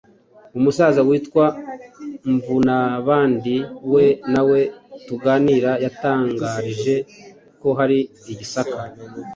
Umusaza 0.57 0.99
witwa 1.07 1.45
Mvunabandi 2.33 3.57
we 3.93 4.05
nawe 4.33 4.59
tuganira 5.07 5.71
yantangarije 5.83 6.93
ko 7.61 7.67
hari 7.79 7.99
i 8.31 8.33
Gisaka 8.39 8.79